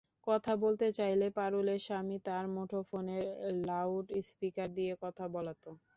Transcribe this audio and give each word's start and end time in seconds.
কথা 0.27 0.53
বলতে 0.63 0.87
চাইলে 0.97 1.27
পারুলের 1.37 1.79
স্বামী 1.85 2.17
তাঁর 2.25 2.45
মুঠোফোনের 2.55 3.23
লাউড 3.63 4.05
স্পিকার 4.27 4.69
দিয়ে 4.77 4.93
কথা 5.03 5.25
বলাত। 5.35 5.63